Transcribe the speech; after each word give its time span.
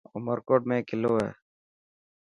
عمرڪوٽ 0.17 0.61
۾ 0.73 0.77
ڪلو 0.89 1.11
هي. 1.19 1.29